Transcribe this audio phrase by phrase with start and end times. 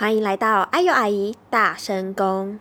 [0.00, 2.60] 欢迎来到哎呦阿姨大声公。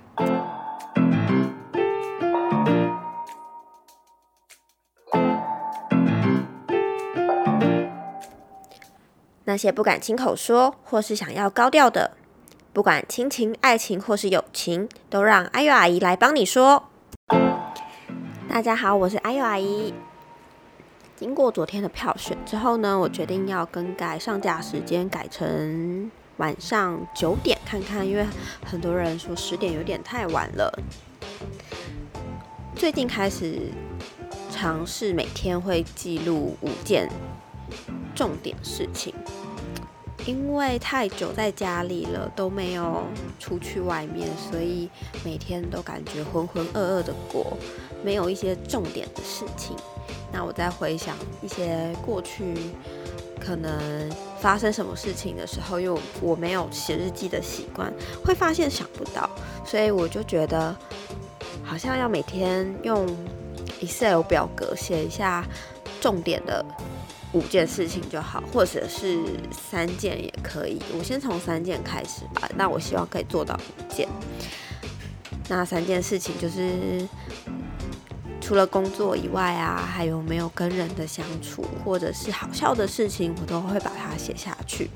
[9.43, 12.17] 那些不敢亲口说，或是想要高调的，
[12.73, 16.89] 不管亲情、爱情或是友情，都让哎呦阿姨来帮你说。
[18.49, 19.93] 大家好，我是哎呦阿姨。
[21.15, 28.25] 经过昨天的票选之后呢，我决定要更改上架时间，改成晚上九点看看，因为
[28.63, 30.71] 很多人说十点有点太晚了。
[32.75, 33.71] 最近开始
[34.51, 37.09] 尝试每天会记录五件
[38.15, 39.11] 重点事情，
[40.27, 43.03] 因为太久在家里了都没有
[43.39, 44.87] 出去外面，所以
[45.25, 47.57] 每天都感觉浑浑噩噩的过，
[48.03, 49.75] 没有一些重点的事情。
[50.31, 52.53] 那我在回想一些过去
[53.39, 53.71] 可能
[54.39, 57.91] 发生什么事情的时候，因为我没有写日记的习惯，
[58.23, 59.29] 会发现想不到，
[59.65, 60.75] 所以我就觉得
[61.63, 63.07] 好像要每天用
[63.81, 65.45] Excel 表格写一下
[65.99, 66.63] 重点的
[67.33, 69.19] 五件事情就好，或者是
[69.51, 70.81] 三件也可以。
[70.97, 74.07] 我先从三件开始吧，那我希望可以做到五件。
[75.49, 77.07] 那三件事情就是。
[78.47, 84.89] 除了工作以外啊，还有没有跟人的相处，或者是好笑的事情，我都会把它写下去。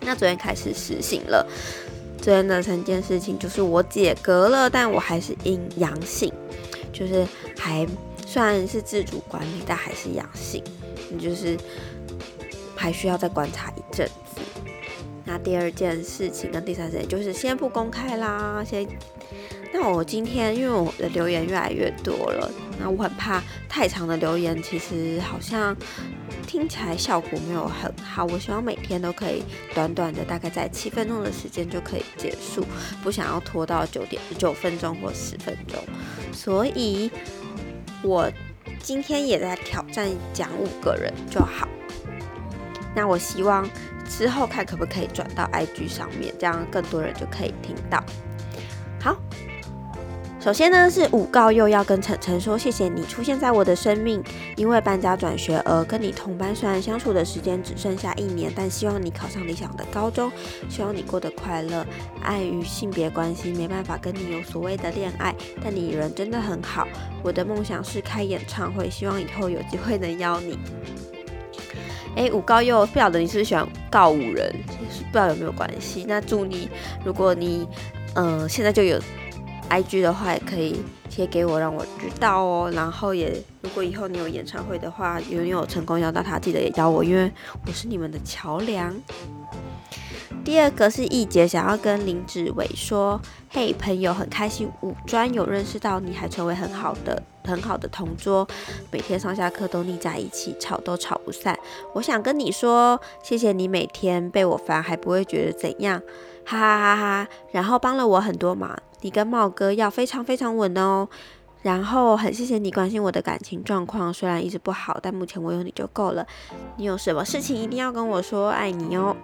[0.00, 1.46] 那昨天开始实行了，
[2.20, 6.32] 昨天的三件事情就是我解隔了，但我还是阴阳性，
[6.92, 7.24] 就是
[7.56, 7.86] 还
[8.26, 10.60] 算是自主管理，但还是阳性，
[11.08, 11.56] 你就是
[12.74, 14.40] 还需要再观察一阵子。
[15.24, 18.84] 那第二件事情跟第三件就是先不公开啦，先。
[19.76, 25.76] 那我今天因为我的留言越来越多了，那我很怕太长的留言，其实好像
[26.46, 28.24] 听起来效果没有很好。
[28.26, 29.42] 我希望每天都可以
[29.74, 32.64] 短短的，大概在七分钟的时间就可以结束，
[33.02, 35.76] 不想要拖到九点九分钟或十分钟。
[36.32, 37.10] 所以，
[38.04, 38.30] 我
[38.78, 41.68] 今天也在挑战讲五个人就好。
[42.94, 43.68] 那我希望
[44.08, 48.00] 之后看可不可以转到 IG 上面，这样更多人就可以听到。
[49.00, 49.16] 好。
[50.44, 54.22] 首先呢，是五告又要跟晨晨说谢谢你出现在我的生命，
[54.56, 60.30] 因为搬家转学而跟你同班，虽然相处的时间只剩下一年，但希望你考上理想的高中，
[60.68, 61.86] 希望你过得快乐。
[62.20, 66.86] 碍于性别关系，没办法跟你有所谓的恋爱，但你人真的很好。
[67.22, 70.58] 我的梦想是开演唱会，希望以后有机会能邀你。
[72.16, 76.04] 哎，五告又不晓得你是不是喜欢告五人，不知道有没有关系。
[76.06, 76.68] 那祝你，
[77.02, 77.66] 如果你
[78.14, 79.00] 嗯现在就有。
[79.68, 80.80] I G 的话也可以
[81.10, 82.70] 贴给我，让我知道哦。
[82.72, 87.30] 然后也，如果以后你有演唱会的话，有你有成功邀到他，记得也邀我，因为
[87.66, 88.94] 我是你们的桥梁。
[90.44, 93.18] 第二个是易杰想要跟林志伟说
[93.50, 98.46] ：“嘿，朋友，很开心五专有认识到你，还成为很好的很好的同桌，
[98.90, 101.58] 每天上下课都腻在一起，吵都吵不散。
[101.94, 106.02] 我想跟你说，谢谢你每天被我烦还不会觉得怎样，
[106.44, 107.28] 哈哈哈哈。
[107.50, 111.06] 然后帮了我很多忙。”你跟茂哥要非常非常稳哦，
[111.60, 116.26] 然后很谢谢你关心我的感情状况，虽然一直不好，但目前我有你就够了。
[116.78, 119.14] 你有什么事情一定要跟我说，爱你哦。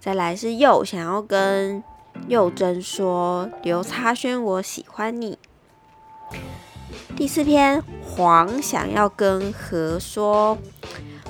[0.00, 1.84] 再来是佑想要跟
[2.28, 5.38] 佑真说，刘擦轩我喜欢你。
[7.14, 10.56] 第四篇黄想要跟何说。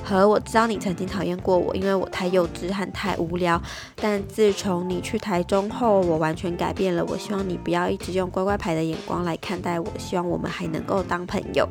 [0.09, 3.61] 和我知道你曾经讨厌过我，因为我太幼稚和太无聊。
[3.97, 7.05] 但自从你去台中后，我完全改变了。
[7.07, 11.69] 我希望你不要一直用乖乖牌的眼光来看待我，希望我们还能够当朋友。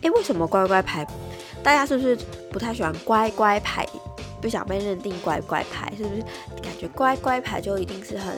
[0.00, 1.06] 诶，为什么乖乖牌？
[1.62, 2.18] 大家是不是
[2.50, 3.86] 不太喜欢乖乖牌？
[4.42, 5.92] 不想被认定乖乖牌？
[5.96, 6.20] 是不是
[6.60, 8.34] 感觉乖乖牌就一定是很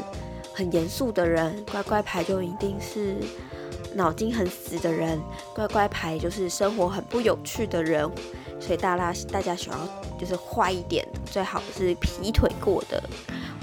[0.52, 1.64] 很严肃的人？
[1.72, 3.16] 乖乖牌就一定是？
[3.96, 5.18] 脑筋很死的人，
[5.54, 8.08] 乖乖牌就是生活很不有趣的人，
[8.60, 9.78] 所以大家大家喜欢
[10.18, 13.02] 就是坏一点的，最好是劈腿过的，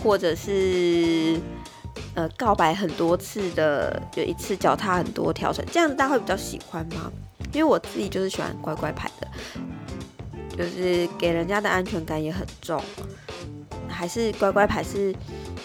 [0.03, 1.39] 或者是
[2.15, 7.11] 呃告白很多次的，有一次脚踏很多条船，这样大家会比较喜欢吗？
[7.53, 9.27] 因为我自己就是喜欢乖乖牌的，
[10.57, 12.81] 就是给人家的安全感也很重，
[13.87, 15.13] 还是乖乖牌是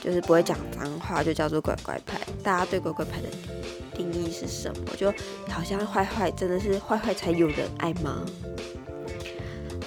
[0.05, 2.21] 就是不会讲脏话，就叫做乖乖牌。
[2.43, 3.29] 大家对乖乖牌的。
[3.99, 4.97] 定义是什么？
[4.97, 5.12] 就
[5.50, 8.25] 好像坏坏真的是坏坏才有人爱吗？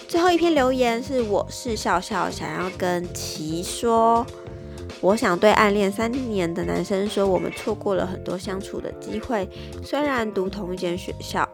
[0.08, 4.26] 最后一篇留言是我是笑笑，想要跟琪说，
[5.00, 9.48] 我想对暗恋三年的男生说，我们错过了很多相处的机会。
[9.82, 11.48] 虽然读同一间学校，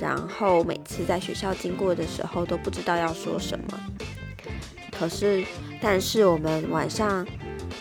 [0.00, 3.78] 然后每次在学校经过的时候都不知道要说什么，
[4.98, 5.44] 可是
[5.82, 7.26] 但是我们晚上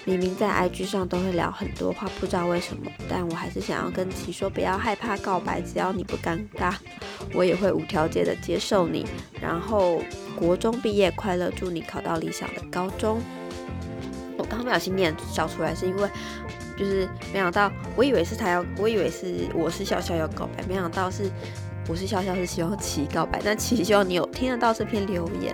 [0.08, 6.74] 明明在 IG 上都会聊很多话，不知道为什么，但我还是想要跟其说，不要害怕告白，只要你不尴尬，
[7.34, 9.06] 我也会无条件的接受你。
[9.42, 10.02] 然后
[10.34, 13.22] 国中毕业快乐，祝你考到理想的高中。
[14.38, 16.10] 我刚刚不小心念笑出来，是因为
[16.78, 21.30] 就是没想到，我以为是他要，我以为是我是笑笑要告白，没想到是
[21.90, 25.54] 我是笑笑是希望琪告白，但琪希望你有听得到这篇留言。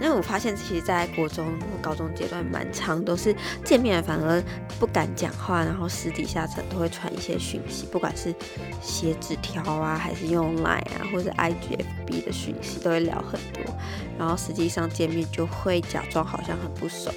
[0.00, 4.42] 因为我发现，其实，在国中或高中阶段，蛮长都是见面反而
[4.78, 8.34] 不敢讲话，然后私底下都会传一些讯息，不管是
[8.82, 13.62] 写纸条啊，还是用 Line 啊，或者 IGFB 的讯息，都会聊很多。
[14.18, 17.12] 然后实际上见面就会假装好像很不熟，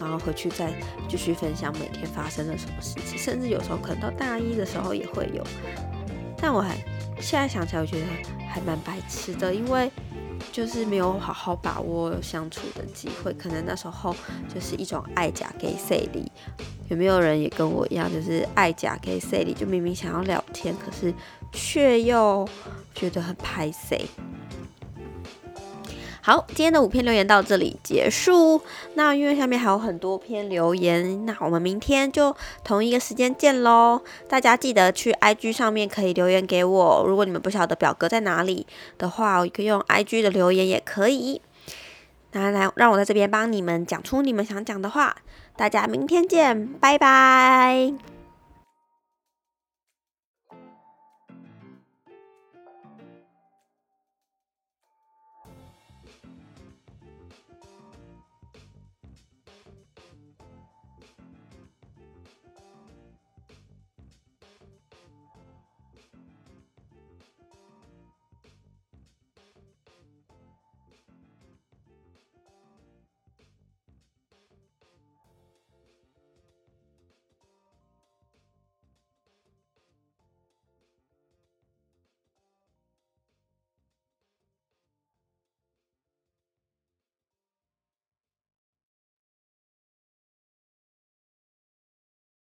[0.00, 0.72] 然后回去再
[1.08, 5.44] 继续分享每天发生了什么事情，甚至有时候可能到大一的时候也会有。
[6.36, 6.76] 但我还
[7.20, 8.06] 现在想起来，我觉得
[8.48, 9.90] 还蛮白痴的，因为。
[10.54, 14.14] 就是没有好好把握相处的机会，可能那时候
[14.48, 16.30] 就是一种爱假给 C 里，
[16.88, 21.12] 有没有人也跟我一样，就是爱假给 C 里，就明明想要聊天，可是
[21.50, 22.48] 却又
[22.94, 24.06] 觉得很拍 C。
[26.26, 28.62] 好，今天的五篇留言到这里结束。
[28.94, 32.34] 那因为下面还有很多篇留言，那我们明天就
[32.64, 34.00] 同一个时间见喽。
[34.26, 37.04] 大家记得去 IG 上面可以留言给我。
[37.06, 38.66] 如果你们不晓得表格在哪里
[38.96, 41.42] 的话，可以用 IG 的留言也可以。
[42.32, 45.14] 那来，让我在这边帮你们讲出你们想讲的话。
[45.56, 48.13] 大家明天见，拜拜。